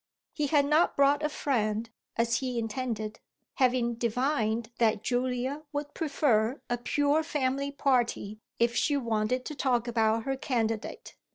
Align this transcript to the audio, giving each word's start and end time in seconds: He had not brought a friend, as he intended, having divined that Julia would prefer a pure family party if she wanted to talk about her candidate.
He 0.33 0.47
had 0.47 0.65
not 0.65 0.95
brought 0.97 1.21
a 1.21 1.29
friend, 1.29 1.87
as 2.15 2.37
he 2.37 2.57
intended, 2.57 3.19
having 3.57 3.93
divined 3.93 4.71
that 4.79 5.03
Julia 5.03 5.61
would 5.71 5.93
prefer 5.93 6.59
a 6.71 6.79
pure 6.79 7.21
family 7.21 7.69
party 7.71 8.39
if 8.57 8.75
she 8.75 8.97
wanted 8.97 9.45
to 9.45 9.53
talk 9.53 9.87
about 9.87 10.23
her 10.23 10.35
candidate. 10.35 11.13